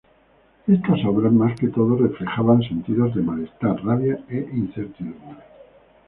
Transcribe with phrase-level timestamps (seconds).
[0.65, 5.37] Estas obras más que todo reflejaban sentidos de malestar, rabia e incertidumbre.